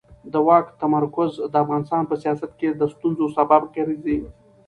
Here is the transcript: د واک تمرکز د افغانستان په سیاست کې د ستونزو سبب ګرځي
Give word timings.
د 0.33 0.35
واک 0.47 0.65
تمرکز 0.81 1.31
د 1.51 1.53
افغانستان 1.63 2.03
په 2.07 2.15
سیاست 2.23 2.51
کې 2.59 2.69
د 2.73 2.81
ستونزو 2.93 3.25
سبب 3.37 3.61
ګرځي 3.75 4.17